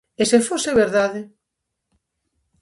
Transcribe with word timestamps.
E 0.21 0.23
se 0.31 0.39
fose 0.47 0.71
verdade? 0.83 1.21